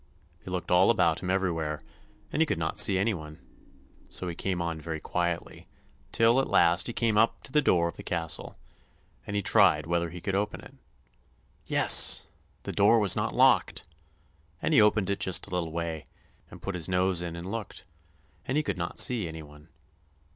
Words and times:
He 0.43 0.49
looked 0.49 0.71
all 0.71 0.89
about 0.89 1.21
him 1.21 1.29
everywhere, 1.29 1.79
and 2.33 2.41
he 2.41 2.47
could 2.47 2.57
not 2.57 2.79
see 2.79 2.97
any 2.97 3.13
one. 3.13 3.37
So 4.09 4.27
he 4.27 4.33
came 4.33 4.59
on 4.59 4.81
very 4.81 4.99
quietly, 4.99 5.67
till 6.11 6.39
at 6.39 6.49
last 6.49 6.87
he 6.87 6.91
came 6.93 7.19
up 7.19 7.43
to 7.43 7.51
the 7.51 7.61
door 7.61 7.87
of 7.87 7.97
the 7.97 8.01
castle, 8.01 8.57
and 9.27 9.35
he 9.35 9.43
tried 9.43 9.85
whether 9.85 10.09
he 10.09 10.19
could 10.19 10.33
open 10.33 10.61
it. 10.61 10.73
Yes! 11.67 12.23
the 12.63 12.71
door 12.71 12.97
was 12.97 13.15
not 13.15 13.35
locked, 13.35 13.83
and 14.59 14.73
he 14.73 14.81
opened 14.81 15.11
it 15.11 15.19
just 15.19 15.45
a 15.45 15.51
little 15.51 15.71
way, 15.71 16.07
and 16.49 16.63
put 16.63 16.73
his 16.73 16.89
nose 16.89 17.21
in 17.21 17.35
and 17.35 17.51
looked, 17.51 17.85
and 18.47 18.57
he 18.57 18.63
could 18.63 18.79
not 18.79 18.97
see 18.97 19.27
any 19.27 19.43
one. 19.43 19.69